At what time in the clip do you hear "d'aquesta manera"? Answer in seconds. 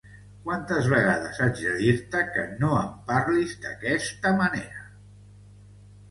3.65-4.83